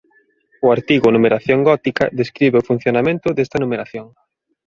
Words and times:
O 0.65 0.67
artigo 0.75 1.07
Numeración 1.15 1.59
gótica 1.69 2.03
describe 2.21 2.57
o 2.59 2.67
funcionamento 2.69 3.27
desta 3.31 3.57
numeración. 3.63 4.07